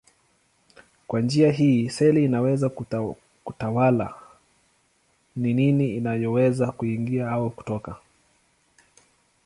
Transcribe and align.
Kwa 1.07 1.21
njia 1.21 1.51
hii 1.51 1.89
seli 1.89 2.25
inaweza 2.25 2.69
kutawala 3.43 4.15
ni 5.35 5.53
nini 5.53 5.95
inayoweza 5.95 6.71
kuingia 6.71 7.29
au 7.31 7.49
kutoka. 7.49 7.95